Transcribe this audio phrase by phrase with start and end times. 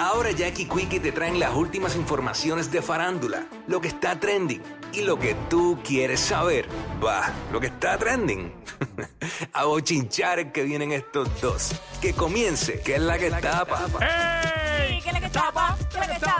[0.00, 4.62] Ahora Jackie Quickie te traen las últimas informaciones de farándula, lo que está trending
[4.94, 6.66] y lo que tú quieres saber.
[7.04, 8.50] Va, lo que está trending.
[9.52, 11.72] a bochinchar que vienen estos dos.
[12.00, 13.88] Que comience, que es la que tapa.
[14.00, 15.02] ¡Ey!
[15.02, 15.76] ¿Qué es la que tapa?
[15.92, 16.39] ¿Qué es la que tapa?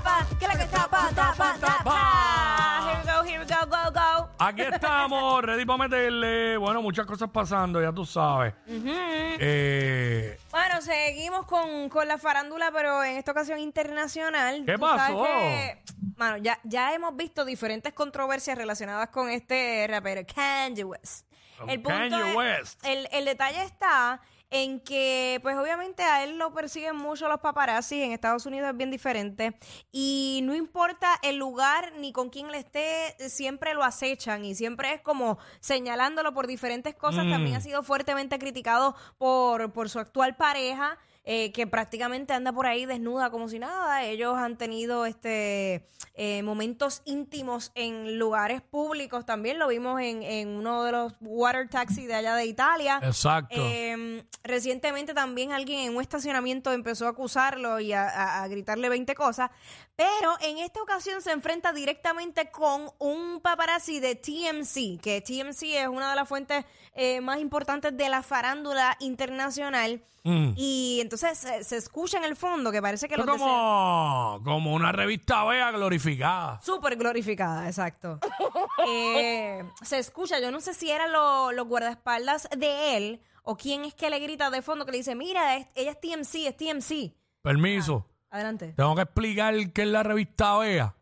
[4.51, 6.57] Aquí estamos, ready para meterle.
[6.57, 8.55] Bueno, muchas cosas pasando, ya tú sabes.
[8.67, 14.65] Eh, Bueno, seguimos con, con la farándula, pero en esta ocasión internacional.
[14.67, 15.23] ¿Qué Tú sabes pasó?
[15.25, 15.83] que,
[16.17, 21.27] mano, ya, ya hemos visto diferentes controversias relacionadas con este rapero, Kanye West.
[21.59, 22.85] Con Kanye es- West.
[22.87, 28.03] El, el detalle está en que, pues obviamente a él lo persiguen mucho los paparazzi,
[28.03, 29.57] en Estados Unidos es bien diferente,
[29.93, 34.95] y no importa el lugar ni con quién él esté, siempre lo acechan y siempre
[34.95, 37.27] es como señalándolo por diferentes cosas.
[37.27, 37.31] Mm.
[37.31, 40.99] También ha sido fuertemente criticado por, por su actual pareja.
[41.25, 44.05] Eh, que prácticamente anda por ahí desnuda como si nada.
[44.05, 49.59] Ellos han tenido este eh, momentos íntimos en lugares públicos también.
[49.59, 53.01] Lo vimos en, en uno de los water taxis de allá de Italia.
[53.03, 53.55] exacto.
[53.59, 58.89] Eh, recientemente también alguien en un estacionamiento empezó a acusarlo y a, a- a gritarle
[58.89, 59.51] 20 cosas,
[60.01, 65.89] pero en esta ocasión se enfrenta directamente con un paparazzi de TMC, que TMC es
[65.89, 70.03] una de las fuentes eh, más importantes de la farándula internacional.
[70.23, 70.53] Mm.
[70.57, 74.93] Y entonces se, se escucha en el fondo que parece que es como, como una
[74.93, 76.61] revista vea glorificada.
[76.63, 78.19] Súper glorificada, exacto.
[78.87, 83.85] Eh, se escucha, yo no sé si eran lo- los guardaespaldas de él o quién
[83.85, 86.57] es que le grita de fondo que le dice, mira, es- ella es TMC, es
[86.57, 87.15] TMC.
[87.43, 88.07] Permiso.
[88.31, 88.73] Adelante.
[88.77, 90.95] Tengo que explicar qué es la revista vea.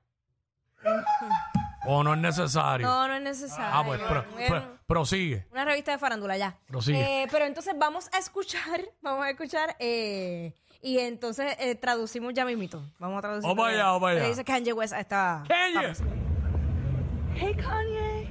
[1.87, 2.87] ¿O no es necesario?
[2.87, 3.71] No, no es necesario.
[3.73, 5.47] ah, pues pro- pro- prosigue.
[5.53, 6.57] una revista de farándula, ya.
[6.67, 7.23] Prosigue.
[7.23, 10.53] Eh, pero entonces vamos a escuchar, vamos a escuchar, eh,
[10.83, 12.83] y entonces eh, traducimos ya mismito.
[12.99, 13.49] Vamos a traducir.
[13.49, 14.29] Vamos allá, vamos allá.
[14.29, 15.45] dice Kanye West a esta...
[15.49, 15.93] Kanye.
[17.35, 18.29] Hey Kanye,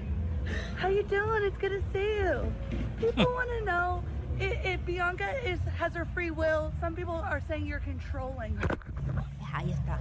[0.81, 1.44] how you doing?
[1.46, 2.52] It's good to see you.
[3.00, 4.03] People want to know
[4.40, 6.72] if, if Bianca is has her free will.
[6.80, 8.78] Some people are saying you're controlling her.
[9.58, 10.00] Ahí está.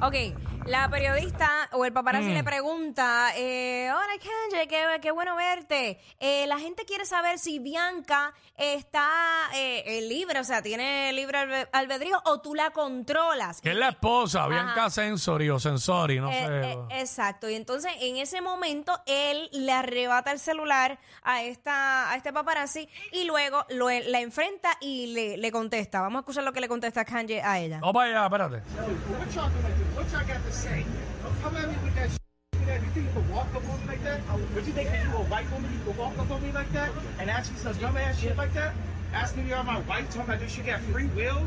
[0.00, 0.34] Ok,
[0.68, 2.34] la periodista o el paparazzi Mm.
[2.34, 4.12] le pregunta, eh, hola
[4.50, 5.98] Kanye, qué, qué bueno verte.
[6.20, 9.08] Eh, la gente quiere saber si Bianca está
[9.54, 13.60] eh, libre, o sea, tiene libre albe- albedrío o tú la controlas.
[13.62, 16.72] Que es la esposa, Bianca Sensori o Sensori, no Eh, sé.
[16.72, 22.16] eh, exacto, y entonces en ese momento él le arrebata el celular a esta a
[22.16, 26.00] este paparazzi y luego lo, la enfrenta y le, le contesta.
[26.02, 27.78] Vamos a escuchar lo que le contesta Kanye a ella.
[27.80, 28.56] Vamos para allá, espérate.
[28.56, 29.96] What y'all gonna do?
[29.96, 30.84] What y'all got to say?
[31.22, 32.66] Don't come at me with that shit.
[32.66, 34.20] That you can walk up on me like that?
[34.54, 36.70] Would you think that you a white woman you can walk up on me like
[36.72, 38.74] that and ask me some dumb ass shit like that?
[39.12, 41.46] Asking me are my wife talking about this shit got free will?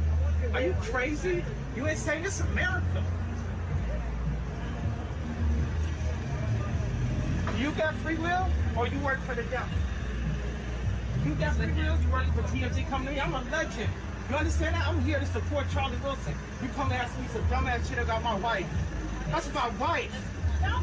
[0.53, 1.44] Are you crazy?
[1.75, 3.03] You ain't saying this is America.
[7.59, 8.47] You got free will
[8.78, 9.67] or you work for the devil?
[11.25, 13.19] You got free will, you work for TMZ company.
[13.19, 13.89] I'm a legend.
[14.29, 14.88] You understand that?
[14.88, 16.33] I'm here to support Charlie Wilson.
[16.63, 18.66] You come ask me some dumbass shit about my wife.
[19.31, 20.28] That's my wife.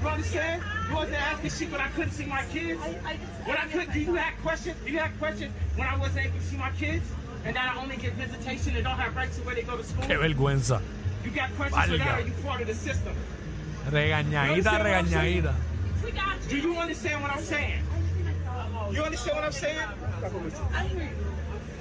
[0.03, 0.63] You understand?
[0.89, 2.81] You wasn't asking shit when I couldn't see my kids.
[2.81, 4.77] When I could, do you have questions?
[4.85, 7.05] Do you have questions when I wasn't able to see my kids?
[7.45, 9.85] And that I only get visitation and don't have rights to where they go to
[9.85, 10.05] school?
[10.05, 10.81] Qué vergüenza.
[11.25, 13.15] You got questions for that or you part of the system?
[13.91, 15.55] Regañadita, regañadita.
[16.49, 17.83] Do you understand what I'm saying?
[18.93, 19.79] You understand what I'm saying?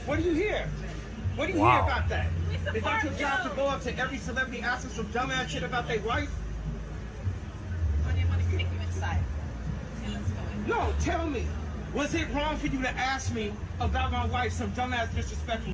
[0.06, 0.70] What do you hear?
[1.36, 1.72] What do you Wow.
[1.72, 2.28] hear about that?
[2.76, 5.88] Is that your job to go up to every celebrity asking some dumbass shit about
[5.88, 6.30] their wife?
[10.68, 11.44] No, tell me.
[11.94, 15.74] Was it wrong for you to ask me about my wife some dumbass disrespectful?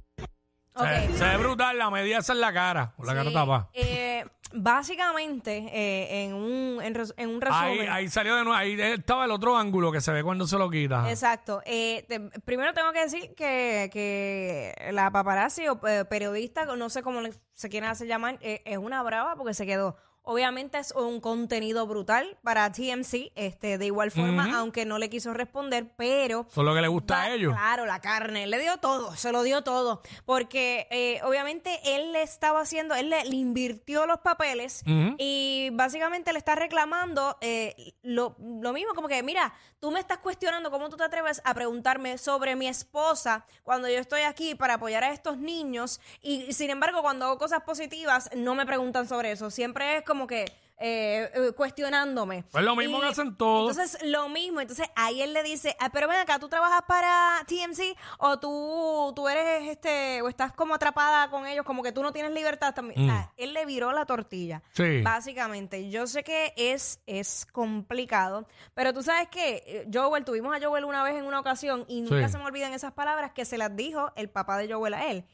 [0.75, 0.87] Ok.
[0.87, 3.69] Se, se ve brutal, la medida esa en la cara, con la cara Sí, tapada.
[3.73, 7.81] eh, básicamente, eh, en, un, en, res- en un resumen.
[7.81, 10.57] Ahí, ahí salió de nuevo, ahí estaba el otro ángulo que se ve cuando se
[10.57, 11.09] lo quita.
[11.09, 11.61] Exacto.
[11.65, 17.03] Eh, te- primero tengo que decir que, que la paparazzi o eh, periodista, no sé
[17.03, 19.95] cómo le- se quieren hacer llamar, eh, es una brava porque se quedó.
[20.25, 25.33] Obviamente es un contenido brutal para TMC, este, de igual forma, aunque no le quiso
[25.33, 27.53] responder, pero Eso es lo que le gusta Va- a ellos.
[27.53, 28.47] Claro, la carne.
[28.47, 30.01] Le dio todo, se lo dio todo.
[30.25, 35.15] Porque eh, obviamente él le estaba haciendo, él le, le invirtió los papeles Ujú.
[35.17, 40.19] y básicamente le está reclamando eh, lo, lo mismo, como que, mira, tú me estás
[40.19, 44.75] cuestionando cómo tú te atreves a preguntarme sobre mi esposa cuando yo estoy aquí para
[44.75, 49.31] apoyar a estos niños y sin embargo cuando hago cosas positivas no me preguntan sobre
[49.31, 49.51] eso.
[49.51, 50.45] Siempre es como que...
[50.86, 52.44] eh, eh, cuestionándome.
[52.51, 53.71] Pues lo mismo Y que hacen todos.
[53.77, 54.60] Entonces, lo mismo.
[54.60, 59.13] Entonces, ahí él le dice, ah, pero ven acá, ¿tú trabajas para TMC o tú,
[59.15, 62.74] tú eres, este, o estás como atrapada con ellos, como que tú no tienes libertad
[62.74, 63.01] también?
[63.01, 64.57] O sea, él le viró la tortilla.
[64.57, 64.75] Mm.
[64.75, 65.01] Sí.
[65.04, 70.83] Básicamente, yo sé que es, es complicado, pero tú sabes que Joel, tuvimos a Joel
[70.86, 72.33] una vez en una ocasión y nunca Sí.
[72.33, 75.25] se me olvidan esas palabras que se las dijo el papá de Joel a él.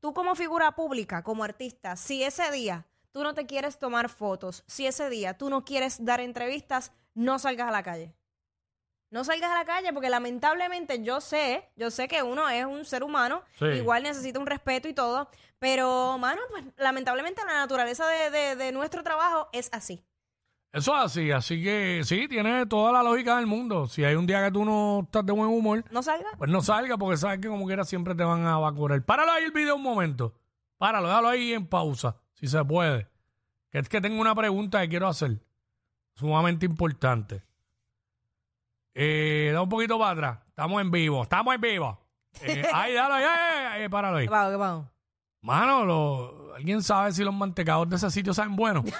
[0.00, 4.64] Tú como figura pública, como artista, si ese día tú no te quieres tomar fotos,
[4.66, 8.14] si ese día tú no quieres dar entrevistas, no salgas a la calle.
[9.10, 12.84] No salgas a la calle porque lamentablemente yo sé, yo sé que uno es un
[12.84, 13.64] ser humano, Sí.
[13.66, 18.70] igual necesita un respeto y todo, pero, mano, pues lamentablemente la naturaleza de, de- de
[18.72, 20.04] nuestro trabajo es así.
[20.70, 23.86] Eso es así, así que sí, tiene toda la lógica del mundo.
[23.86, 26.34] Si hay un día que tú no estás de buen humor, No salgas.
[26.36, 29.02] pues no salga porque sabes que como quiera siempre te van a vacunar.
[29.02, 30.34] Páralo ahí el video un momento.
[30.76, 33.08] Páralo, déjalo ahí en pausa, si se puede.
[33.70, 35.38] Que es que tengo una pregunta que quiero hacer.
[36.14, 37.42] Sumamente importante.
[38.94, 40.38] Eh, da un poquito para atrás.
[40.48, 41.98] Estamos en vivo, estamos en vivo.
[42.40, 44.26] Eh, ahí, dale ahí, ahí, ahí, páralo ahí.
[44.26, 44.50] ¿Qué pasó?
[44.50, 44.90] ¿Qué pasó?
[45.40, 48.84] Mano, lo- ¿alguien sabe si los mantecados de ese sitio saben buenos?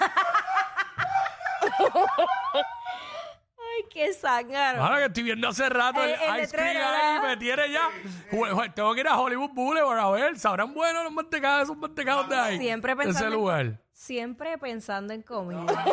[3.58, 4.82] Ay, qué zángaro.
[4.82, 7.17] Ahora que estoy viendo hace rato el, El- el ice cream letrero, ahí, ¿verdad?
[7.28, 7.88] Me tiene ya.
[8.30, 12.28] Jue- Tengo que ir a Hollywood Boulevard a ver, ¿sabrán buenos los mantecados, esos mantecados
[12.28, 12.58] de ahí?
[12.58, 13.60] Siempre de ese pensando, lugar.
[13.60, 15.84] En, siempre pensando en comida.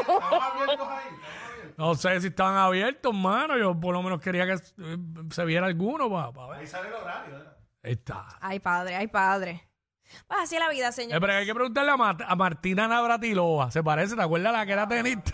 [1.78, 3.58] No sé si estaban abiertos, mano.
[3.58, 4.98] Yo por lo menos quería que eh,
[5.32, 6.60] se viera alguno para ver.
[6.62, 7.36] Ahí sale el horario.
[7.84, 8.26] Ahí está.
[8.40, 9.70] Ay, padre, ay, padre.
[10.28, 11.20] Pues así es la vida, Eh, señor.
[11.20, 13.72] pero hay que preguntarle a Martina Navratilova.
[13.72, 14.16] ¿Se parece?
[14.16, 15.32] ¿Te acuerdas la que era tenista?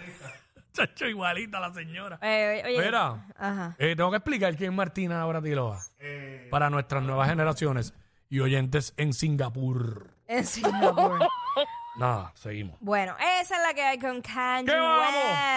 [0.74, 2.18] Chacho, igualita la señora.
[2.22, 3.76] Eh, oye, Mira, Ajá.
[3.78, 5.80] eh, tengo que explicar quién es Martina Navratilova
[6.50, 7.94] para nuestras nuevas generaciones
[8.30, 10.12] y oyentes en Singapur.
[10.28, 11.20] En Singapur.
[12.02, 12.78] Nada, seguimos.
[12.80, 15.06] Bueno, esa es la que hay con Kanye ¿Qué vamos?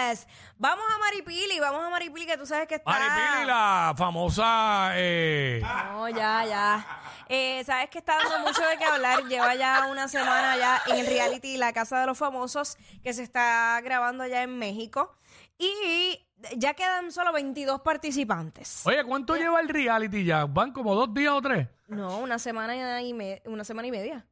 [0.09, 0.29] West.
[0.57, 2.89] Vamos a Maripili, vamos a Maripili, que tú sabes que está...
[2.91, 4.91] Maripili, la famosa.
[4.93, 6.87] Eh, No, ya, ya.
[7.27, 9.23] Eh, sabes que está dando mucho de qué hablar.
[9.23, 13.23] Lleva ya una semana ya en el reality La Casa de los Famosos, que se
[13.23, 15.17] está grabando allá en México.
[15.57, 16.23] Y
[16.57, 18.85] ya quedan solo 22 participantes.
[18.85, 20.45] Oye, ¿cuánto lleva el reality ya?
[20.45, 21.67] ¿Van como dos días o tres?
[21.87, 24.25] No, una semana y, me- una semana y media.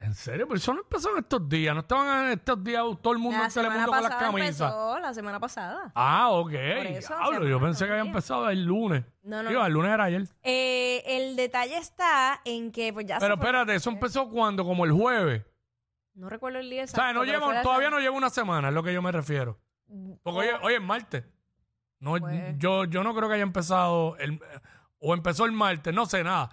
[0.00, 0.46] ¿En serio?
[0.46, 1.74] Pero eso no empezó en estos días.
[1.74, 4.48] No estaban en estos días todo el mundo en Telemundo con las camisas.
[4.60, 5.90] empezó, la semana pasada.
[5.94, 6.52] Ah, ok.
[6.52, 9.04] eso, Diablo, yo pensé que había empezado el lunes.
[9.22, 10.22] No, no, Digo, el lunes era ayer.
[10.44, 14.64] Eh, el detalle está en que pues ya Pero se fue- espérate, eso empezó cuando,
[14.64, 15.44] como el jueves.
[16.14, 17.02] No recuerdo el día O exacto.
[17.02, 19.02] sea, no pero lleva, fue la todavía no lleva una semana, es lo que yo
[19.02, 19.58] me refiero.
[20.22, 21.24] Porque hoy, hoy es martes.
[21.98, 22.54] No, Pues.
[22.58, 24.40] yo, yo no creo que haya empezado el,
[25.00, 26.50] o empezó el martes, no sé nada.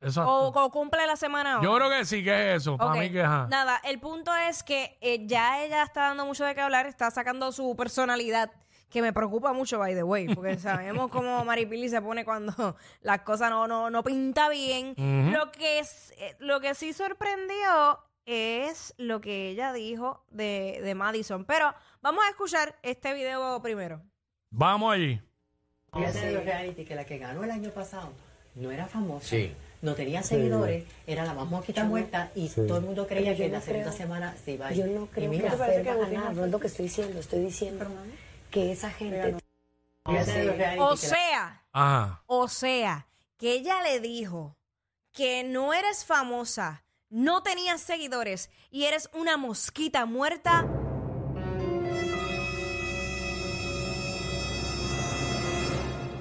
[0.00, 0.30] Exacto.
[0.30, 1.64] O, o cumple la semana ahora.
[1.64, 2.76] yo creo que sí que es eso.
[2.78, 2.96] Para Ok.
[2.98, 3.46] mí que ajá.
[3.50, 7.10] Nada, el punto es que eh, ya ella está dando mucho de qué hablar, está
[7.10, 8.50] sacando su personalidad,
[8.88, 13.20] que me preocupa mucho, by the way, porque sabemos cómo Maripili se pone cuando las
[13.20, 14.94] cosas no, no, no pinta bien.
[15.32, 20.94] Lo que es, eh, lo que sí sorprendió es lo que ella dijo de, de
[20.94, 21.44] Madison.
[21.44, 24.00] Pero vamos a escuchar este video primero.
[24.50, 25.20] Vamos allí.
[25.92, 28.12] Fíjate de los reality que la que ganó el año pasado
[28.54, 29.54] no era famosa, Sí.
[29.82, 33.52] No tenía seguidores, era la más mosquita muerta y todo el mundo creía que en
[33.52, 34.78] la segunda creo- semana se iba a ir.
[34.78, 35.70] Yo no Y creo mira, que va a
[36.08, 37.86] ganar, no es lo que estoy diciendo, estoy diciendo
[38.50, 39.36] que esa gente
[40.04, 41.62] O que la- sea.
[42.26, 43.06] O sea,
[43.38, 44.56] que ella le dijo
[45.12, 50.66] que no eres famosa, no tenías seguidores y eres una mosquita muerta.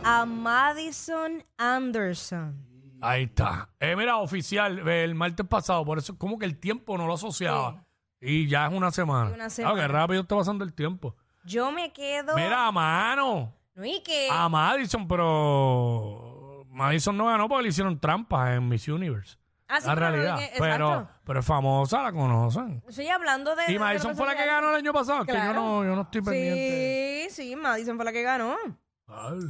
[0.04, 2.56] A Madison Anderson.
[3.02, 3.70] Ahí está.
[3.80, 7.86] Eh, mira, oficial, el martes pasado, por eso como que el tiempo no lo asociaba.
[8.22, 9.28] Y ya es una semana.
[9.30, 9.82] Una Claro, semana.
[9.82, 11.16] que rápido está pasando el tiempo.
[11.46, 12.36] Yo me quedo.
[12.36, 13.54] Mira, a mano.
[13.76, 14.28] No, y que.
[14.30, 19.38] A Madison, pero Madison no ganó porque le hicieron trampas en Miss Universe.
[19.70, 20.42] Ah, sí, la pero- realidad.
[20.42, 21.20] eh, Pero, exacto.
[21.24, 22.84] pero es famosa, la conocen.
[22.90, 23.64] Estoy hablando de.
[23.70, 25.24] Y de Madison fue la que ganó el año pasado.
[25.26, 25.54] Que yo Claro.
[25.62, 27.28] no, yo no estoy pendiente.
[27.30, 28.56] Sí, sí, Madison fue la que ganó.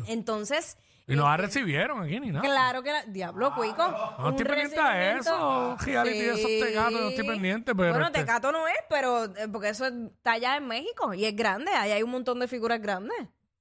[0.08, 0.78] Entonces,
[1.10, 2.42] Y no la recibieron aquí ni nada.
[2.42, 3.04] Claro que la.
[3.04, 3.90] Diablo, Cuico.
[4.20, 5.78] No un estoy pendiente a eso.
[5.80, 7.90] Reality de esos tecatos, no estoy pendiente, pero.
[7.90, 11.36] Bueno, este, Tecato no es, pero eh, porque eso está allá en México y es
[11.36, 11.72] grande.
[11.72, 13.18] Ahí hay un montón de figuras grandes.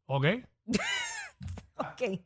[0.07, 0.27] Ok.
[1.81, 2.03] Ok.
[2.03, 2.21] El,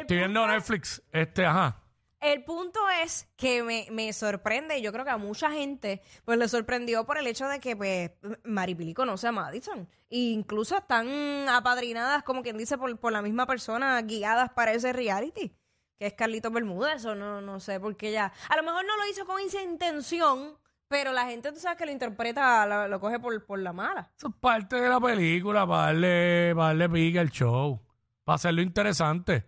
[0.00, 1.02] Estoy viendo Netflix.
[1.10, 1.81] Este, ajá.
[2.22, 6.38] El punto es que me, me sorprende, y yo creo que a mucha gente pues
[6.38, 8.12] le sorprendió por el hecho de que pues
[8.44, 9.88] Maripili conoce a Madison.
[10.08, 14.92] E incluso están apadrinadas, como quien dice, por, por la misma persona, guiadas para ese
[14.92, 15.54] reality,
[15.98, 18.32] que es Carlitos Bermúdez, o no, no sé por qué ella.
[18.48, 21.86] A lo mejor no lo hizo con esa intención, pero la gente, tú sabes que
[21.86, 24.12] lo interpreta, lo, lo coge por, por la mala.
[24.16, 27.80] Eso es parte de la película para darle, para darle pique al show.
[28.24, 29.46] Para hacerlo interesante.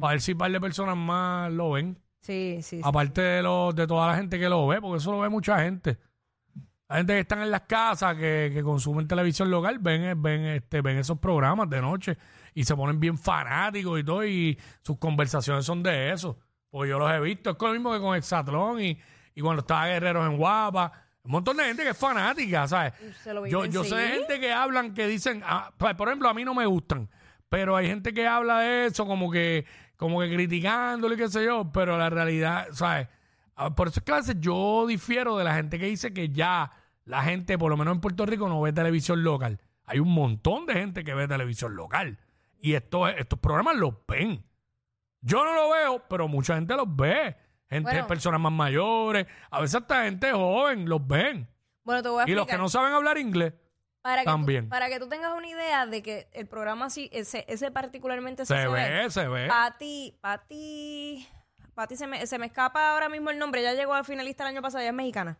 [0.00, 2.01] Para ver si un par de personas más lo ven.
[2.22, 2.80] Sí, sí.
[2.82, 5.60] Aparte de, los de toda la gente que lo ve, porque eso lo ve mucha
[5.60, 5.98] gente.
[6.88, 10.82] La gente que están en las casas, que, que consumen televisión local, ven, ven, este,
[10.82, 12.16] ven esos programas de noche
[12.54, 16.38] y se ponen bien fanáticos y todo, y sus conversaciones son de eso.
[16.70, 18.98] Porque yo los he visto, es lo mismo que con Exatlón y,
[19.34, 20.92] y cuando estaba Guerreros en Guapa.
[21.24, 22.94] Un montón de gente que es fanática, ¿sabes?
[23.22, 26.28] Se lo Yo, yo sé de gente que hablan, que dicen, ah, pues, por ejemplo,
[26.28, 27.08] a mí no me gustan,
[27.52, 29.66] pero hay gente que habla de eso como que,
[29.98, 33.08] como que criticándolo y qué sé yo, pero la realidad, ¿sabes?
[33.56, 36.30] Ah, Por eso es que a veces yo difiero de la gente que dice que
[36.30, 36.72] ya
[37.04, 39.60] la gente, por lo menos en Puerto Rico, no ve televisión local.
[39.84, 42.18] Hay un montón de gente que ve televisión local
[42.58, 44.42] y estos, estos programas los ven.
[45.20, 47.36] Yo no lo veo, pero mucha gente los ve.
[47.68, 48.06] Gente, Bueno.
[48.06, 51.46] personas más mayores, a veces hasta gente joven los ven.
[51.84, 53.52] Bueno, te voy a Y los que no saben hablar inglés,
[54.02, 54.64] para que también.
[54.64, 58.44] Tú, para que tú tengas una idea de que el programa sí, ese, ese particularmente
[58.44, 59.46] sí se ve, se ve.
[59.46, 61.28] Pati, Pati,
[61.74, 64.48] Pati se me, se me escapa ahora mismo el nombre, ya llegó a finalista el
[64.48, 65.38] año pasado, ella es mexicana.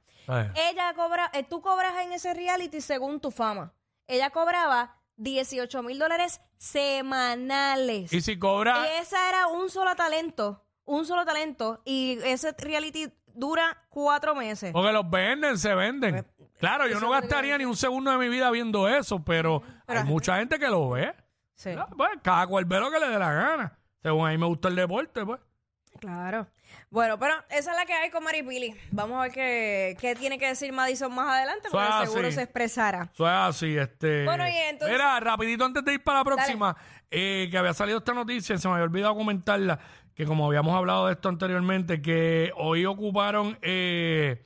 [0.54, 3.74] Ella cobra, eh, tú cobras en ese reality según tu fama.
[4.06, 8.12] Ella cobraba 18 mil dólares semanales.
[8.12, 13.12] Y si cobra, Y esa era un solo talento, un solo talento, y ese reality
[13.34, 14.72] dura cuatro meses.
[14.72, 16.24] porque los venden, se venden.
[16.36, 20.04] Pues, Claro, yo no gastaría ni un segundo de mi vida viendo eso, pero, hay
[20.04, 21.12] mucha gente que lo ve.
[21.56, 23.78] Sí, Ah, Pues, cada cual ve lo que le dé la gana.
[24.00, 25.40] Según a mí me gusta el deporte, pues.
[25.98, 26.46] claro.
[26.88, 28.74] Bueno, pero esa es la que hay con Maripili.
[28.92, 32.36] Vamos a ver qué, qué tiene que decir Madison más adelante, porque seguro así.
[32.36, 33.10] se expresará.
[33.12, 34.24] Eso es así, este.
[34.24, 36.74] Bueno, y entonces- Mira, rapidito antes de ir para la próxima,
[37.10, 39.78] eh, que había salido esta noticia, se me había olvidado comentarla,
[40.14, 44.42] que como habíamos hablado de esto anteriormente, que hoy ocuparon eh,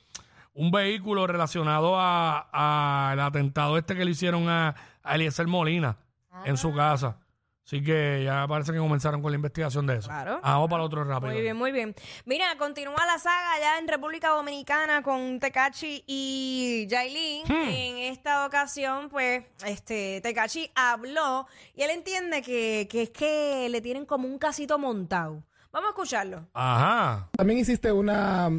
[0.55, 5.97] un vehículo relacionado a- al atentado este que le hicieron a, a Eliezer Molina
[6.45, 6.57] en Ah.
[6.57, 7.19] su casa.
[7.65, 10.07] Así que ya parece que comenzaron con la investigación de eso.
[10.09, 10.39] Claro.
[10.41, 11.33] Ah, Vamos para el otro rápido.
[11.33, 11.97] Muy bien, muy bien.
[12.25, 17.43] Mira, continúa la saga allá en República Dominicana con Tecachi y Yailin.
[17.49, 17.69] Hmm.
[17.69, 23.81] En esta ocasión, pues, este, Tecachi habló y él entiende que, que es que le
[23.81, 25.43] tienen como un casito montado.
[25.73, 26.47] Vamos a escucharlo.
[26.55, 27.29] Ajá.
[27.37, 28.51] También hiciste una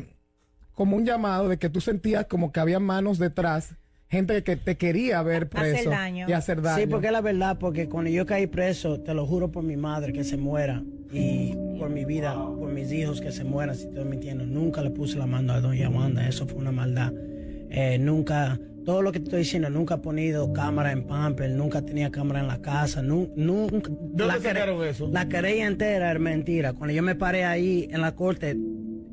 [0.77, 3.73] como un llamado de que tú sentías como que había manos detrás,
[4.09, 5.89] gente que te quería ver preso
[6.27, 6.83] y hacer daño.
[6.83, 9.75] Sí, porque es la verdad, porque cuando yo caí preso, te lo juro por mi
[9.75, 13.87] madre que se muera y por mi vida, por mis hijos que se mueran, si
[13.87, 14.45] estoy mintiendo.
[14.45, 17.11] Nunca le puse la mano a doña Wanda, eso fue una maldad.
[17.71, 21.81] Eh, nunca, todo lo que te estoy diciendo, nunca he ponido cámara en Pamper, nunca
[21.81, 23.89] tenía cámara en la casa, nu- nunca.
[23.91, 25.09] dónde quere- sacaron eso?
[25.11, 26.71] La querella entera era mentira.
[26.71, 28.55] Cuando yo me paré ahí en la corte,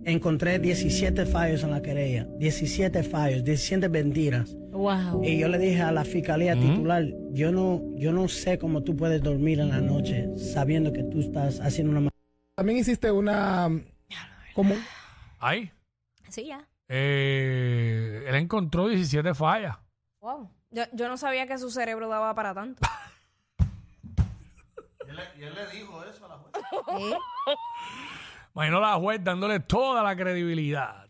[0.05, 4.57] encontré 17 fallos en la querella, 17 fallos, 17 mentiras.
[4.71, 5.25] Wow.
[5.25, 8.95] Y yo le dije a la fiscalía titular, yo no, yo no sé cómo tú
[8.97, 12.11] puedes dormir en la noche sabiendo que tú estás haciendo una
[12.55, 13.71] También hiciste una
[14.55, 14.77] como
[15.41, 15.69] Ahí.
[16.29, 16.65] Sí, ya.
[16.89, 19.77] Eh, él encontró 17 fallas.
[20.21, 20.51] Wow.
[20.71, 22.83] Yo, yo no sabía que su cerebro daba para tanto.
[25.39, 26.53] ¿Y él, le dijo eso a la juez?
[28.55, 31.07] Imagino la juez dándole toda la credibilidad.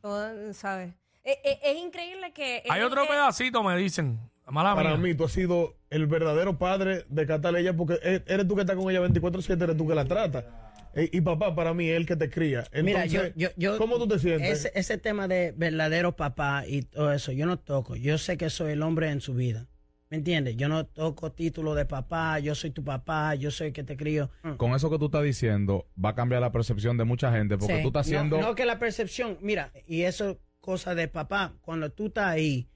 [0.53, 0.95] ¿Sabes?
[1.23, 2.63] Eh, eh, es increíble que...
[2.69, 4.19] Hay él- otro eh, pedacito, me dicen.
[4.47, 4.99] Mala para mía.
[4.99, 8.61] mí tú has sido el verdadero padre de Catal ella porque e- eres tú que
[8.61, 10.64] estás con ella 24/7, eres tú que la trata.
[10.95, 12.65] E- y papá para mí es el que te cría.
[12.83, 14.51] Mira, yo, yo, yo- ¿cómo tú te sientes?
[14.67, 17.97] Ese, ese tema de verdadero papá y todo eso, yo no toco.
[17.97, 19.67] Yo sé que soy el hombre en su vida.
[20.11, 20.57] ¿Me entiendes?
[20.57, 23.97] Yo no toco título de papá, yo soy tu papá, yo soy el que te
[23.97, 24.31] crío.
[24.59, 27.77] Con eso que tú estás diciendo, va a cambiar la percepción de mucha gente, porque
[27.79, 27.83] Sí.
[27.83, 28.39] tú estás haciendo...
[28.41, 31.55] No, que la percepción, mira, y eso es cosa de papá.
[31.63, 32.69] Cuando tú estás ahí,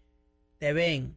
[0.57, 1.17] te ven,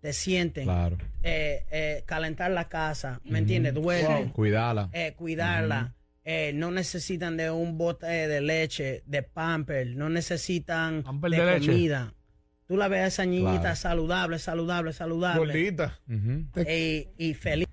[0.00, 0.96] te sienten, Claro.
[1.22, 3.74] eh, eh, calentar la casa, ¿me entiendes?
[3.74, 4.88] Duermen, Cuidarla.
[4.92, 5.94] eh, cuidarla.
[6.30, 12.12] Eh, no necesitan de un bote de leche, de pamper, no necesitan Pamper de, comida.
[12.66, 13.76] Tú la ves a esa niñita Claro.
[13.76, 15.38] saludable, saludable, saludable.
[15.38, 15.98] Gordita.
[16.06, 16.44] Ujú.
[16.70, 17.66] Y, y feliz.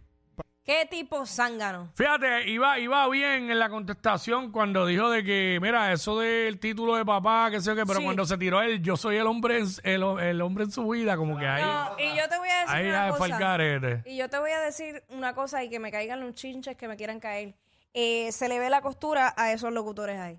[0.63, 1.91] ¿Qué tipo zángano?
[1.95, 6.95] Fíjate, iba, iba bien en la contestación cuando dijo de que, mira, eso del título
[6.95, 8.05] de papá, que sé yo qué, pero Sí.
[8.05, 11.17] cuando se tiró él, yo soy el hombre, en- el, el hombre en su vida,
[11.17, 14.01] como que ahí, No, y yo te voy a decir ahí una cosa.
[14.05, 16.87] Y yo te voy a decir una cosa y que me caigan los chinches que
[16.87, 17.53] me quieran caer.
[17.97, 20.37] Eh, se le ve la costura a esos locutores ahí.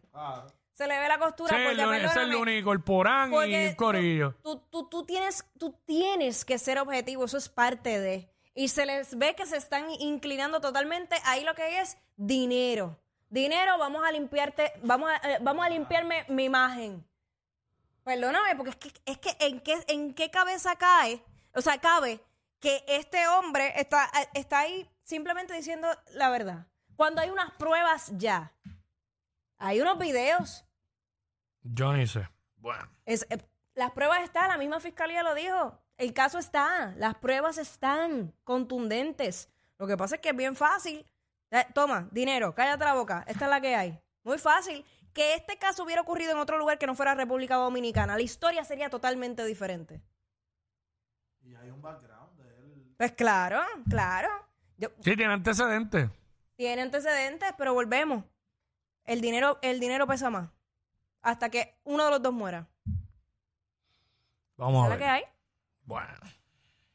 [0.74, 3.74] Se le ve la costura Sí, porque el, es el único, el porán y el
[3.76, 4.34] corillo.
[4.42, 8.30] Tú, tú, tú tienes, tú tienes que ser objetivo, eso es parte de.
[8.54, 11.16] Y se les ve que se están inclinando totalmente.
[11.24, 12.98] Ahí lo que hay es dinero.
[13.30, 17.02] Dinero, vamos a limpiarte, vamos a, eh, vamos a limpiarme mi imagen.
[18.04, 21.22] Perdóname, porque es que, es que ¿en, qué, ¿en qué cabeza cae?
[21.54, 22.20] O sea, cabe
[22.60, 26.66] que este hombre está, eh, está ahí simplemente diciendo la verdad.
[26.96, 28.52] Cuando hay unas pruebas ya.
[29.58, 30.64] Hay unos videos.
[31.62, 32.28] Yo ni sé.
[32.56, 32.88] Bueno.
[33.04, 33.38] Es, eh,
[33.74, 35.78] las pruebas están, la misma fiscalía lo dijo.
[35.98, 39.48] El caso está, las pruebas están contundentes.
[39.78, 41.06] Lo que pasa es que es bien fácil.
[41.50, 43.24] Eh, toma, dinero, cállate la boca.
[43.26, 44.00] Esta es la que hay.
[44.24, 44.84] Muy fácil.
[45.12, 48.64] Que este caso hubiera ocurrido en otro lugar que no fuera República Dominicana, la historia
[48.64, 50.02] sería totalmente diferente.
[51.42, 52.94] Y hay un background de él.
[52.98, 54.28] Pues claro, claro.
[54.76, 56.10] Yo- Sí, tiene antecedentes.
[56.56, 58.24] Tiene antecedentes, pero volvemos.
[59.04, 60.50] El dinero, el dinero pesa más.
[61.22, 62.66] Hasta que uno de los dos muera.
[64.56, 64.98] Vamos ¿Es a ver.
[64.98, 65.22] que hay?
[65.84, 66.12] Bueno.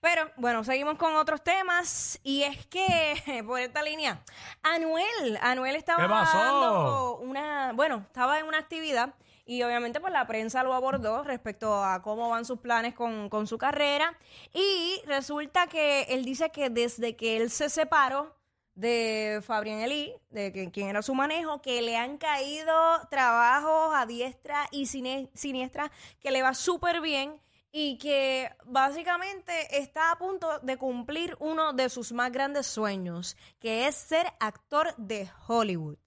[0.02, 4.24] Pero bueno, seguimos con otros temas y es que por esta línea,
[4.64, 6.38] Anuel, Anuel estaba ¿Qué pasó?
[6.38, 9.14] dando una, bueno, estaba en una actividad
[9.46, 13.46] y obviamente pues la prensa lo abordó respecto a cómo van sus planes con, con
[13.46, 14.18] su carrera
[14.54, 18.36] y resulta que él dice que desde que él se separó
[18.82, 22.74] de Fabián Eli, de que- quien era su manejo, que le han caído
[23.12, 27.40] trabajos a diestra y siniestra, que le va súper bien
[27.72, 33.88] y que básicamente está a punto de cumplir uno de sus más grandes sueños, que
[33.88, 35.98] es ser actor de Hollywood.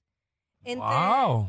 [0.64, 1.49] Entre- Wow.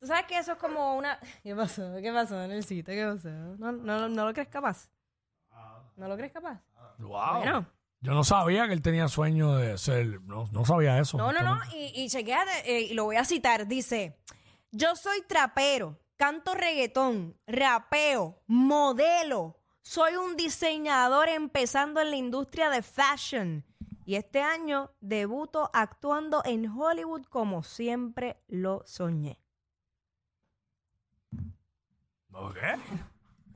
[0.00, 1.18] Tú sabes que eso es como una...
[1.44, 1.94] ¿Qué pasó?
[2.02, 2.90] ¿Qué pasó, Nelsito?
[2.90, 3.28] ¿Qué pasó?
[3.30, 4.90] ¿No, no, no lo crees capaz?
[5.96, 6.58] ¿No lo crees capaz?
[6.98, 7.36] Wow.
[7.38, 7.66] Bueno.
[8.02, 10.20] Yo no sabía que él tenía sueño de ser.
[10.22, 11.16] No, no sabía eso.
[11.16, 11.60] No, no, no.
[11.72, 13.68] Y, y chequéate, eh, y lo voy a citar.
[13.68, 14.18] Dice,
[14.72, 19.60] yo soy trapero, canto reggaetón, rapeo, modelo.
[19.82, 23.64] Soy un diseñador empezando en la industria de fashion.
[24.04, 29.38] Y este año debuto actuando en Hollywood como siempre lo soñé.
[32.32, 32.56] ¿Ok?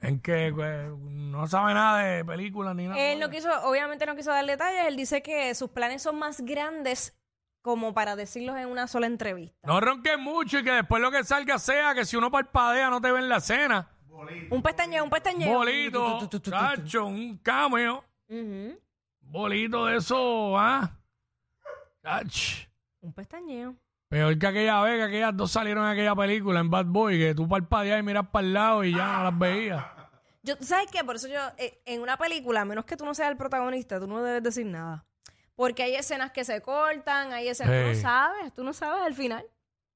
[0.03, 3.01] En que pues, no sabe nada de películas ni nada.
[3.01, 4.87] Él no quiso, obviamente no quiso dar detalles.
[4.87, 7.15] Él dice que sus planes son más grandes
[7.63, 9.67] como para decirlos en una sola entrevista.
[9.67, 13.01] No ronques mucho y que después lo que salga sea que si uno parpadea no
[13.01, 13.91] te ve en la escena.
[14.51, 15.53] Un pestañeo, un pestañeo.
[15.59, 18.05] Bolito, chacho, un cameo.
[18.29, 18.79] Ujú.
[19.21, 20.97] Bolito de eso, ¿ah?
[23.01, 23.77] Un pestañeo.
[24.09, 27.35] Peor que aquella vez que aquellas dos salieron en aquella película en Bad Boy, que
[27.35, 29.85] tú parpadeas y miras para el lado y ya no las veías.
[30.43, 31.03] Yo, ¿Sabes qué?
[31.03, 33.99] Por eso yo, eh, en una película, a menos que tú no seas el protagonista,
[33.99, 35.05] tú no debes decir nada.
[35.57, 37.73] Porque hay escenas que se cortan, hay escenas...
[37.97, 37.97] Sí.
[37.97, 39.45] no sabes, tú no sabes al final.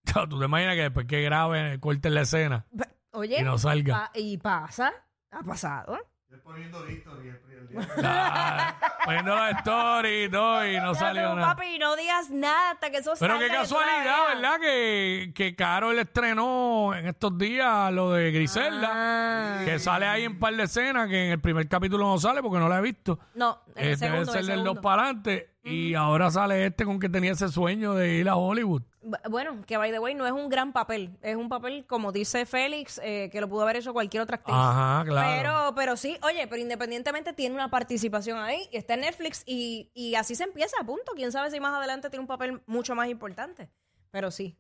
[0.29, 2.66] Tú te imaginas que después que graben, corten la escena.
[3.12, 3.94] Oye, Y no salga.
[3.94, 4.92] pa- y pasa,
[5.31, 5.99] ha pasado.
[6.31, 7.88] Él poniendo Víctor y el, el día.
[8.05, 11.55] Ah, Poniendo la story y todo y no salió tú, nada.
[11.57, 13.49] papi, no digas nada hasta que eso Pero salga.
[13.49, 14.27] qué casualidad.
[14.35, 14.61] ¿verdad?
[14.61, 18.90] Que, que Carol estrenó en estos días lo de Griselda.
[18.93, 19.62] Ah.
[19.64, 22.59] Que sale ahí en par de escenas, que en el primer capítulo no sale porque
[22.59, 23.19] no la he visto.
[23.35, 24.81] No, en el Eh, debe segundo, ser el del 2 segundo.
[24.83, 25.51] para adelante.
[25.64, 28.83] Y ahora sale este con que tenía ese sueño de ir a Hollywood.
[29.02, 31.16] Bu- Bueno, que by the way no es un gran papel.
[31.22, 34.54] Es un papel, como dice Félix, eh, que lo pudo haber hecho cualquier otra actriz.
[34.58, 35.28] Ajá, claro.
[35.36, 39.90] Pero, pero sí, oye, pero independientemente tiene una participación ahí, y está en Netflix y,
[39.94, 41.12] y así se empieza, punto.
[41.14, 43.70] Quién sabe si más adelante tiene un papel mucho más importante.
[44.10, 44.58] Pero sí,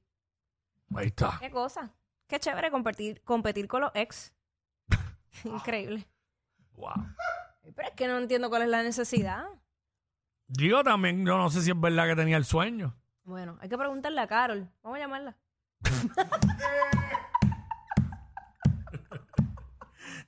[0.94, 1.36] Ahí está.
[1.40, 1.90] qué cosa.
[2.26, 4.32] Qué chévere competir, competir con los ex.
[5.44, 6.06] Increíble.
[6.76, 6.92] Wow.
[7.74, 9.44] Pero es que no entiendo cuál es la necesidad.
[10.48, 12.96] Yo también, yo no sé si es verdad que tenía el sueño.
[13.30, 14.68] Bueno, hay que preguntarle a Carol.
[14.82, 15.36] Vamos a llamarla.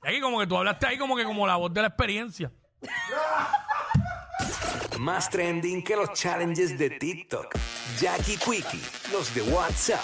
[0.04, 2.50] Ahí como que tú hablaste ahí como que como la voz de la experiencia.
[4.98, 7.56] Más trending que los challenges de TikTok.
[8.00, 10.00] Jackie Quickie, los de WhatsApp